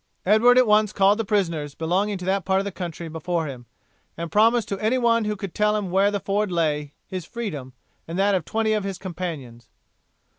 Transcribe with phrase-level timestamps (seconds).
[0.25, 3.67] Edward at once called the prisoners belonging to that part of the country before him,
[4.17, 7.73] and promised to any one who would tell him where the ford lay his freedom
[8.07, 9.69] and that of twenty of his companions.